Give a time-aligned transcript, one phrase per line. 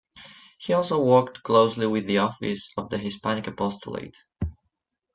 [0.57, 4.17] He also worked closely with the Office of the Hispanic Apostolate.